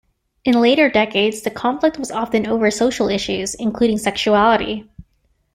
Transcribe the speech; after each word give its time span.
In 0.43 0.59
later 0.59 0.89
decades 0.89 1.43
the 1.43 1.51
conflict 1.51 1.99
was 1.99 2.09
often 2.09 2.47
over 2.47 2.71
social 2.71 3.07
issues, 3.07 3.53
including 3.53 3.99
sexuality. 3.99 4.89